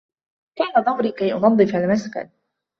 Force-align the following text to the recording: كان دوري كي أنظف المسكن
كان 0.55 0.83
دوري 0.83 1.11
كي 1.11 1.33
أنظف 1.33 1.75
المسكن 1.75 2.29